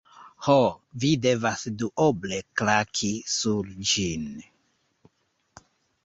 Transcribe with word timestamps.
Ho, 0.43 0.53
vi 1.01 1.09
devas 1.25 1.65
duoble 1.81 2.39
klaki 2.61 3.09
sur 3.33 3.69
ĝin. 3.91 4.25